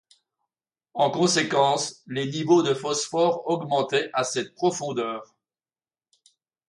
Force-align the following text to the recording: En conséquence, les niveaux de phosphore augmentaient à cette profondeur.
En 0.95 1.11
conséquence, 1.11 2.01
les 2.07 2.25
niveaux 2.25 2.63
de 2.63 2.73
phosphore 2.73 3.43
augmentaient 3.45 4.09
à 4.13 4.23
cette 4.23 4.55
profondeur. 4.55 5.35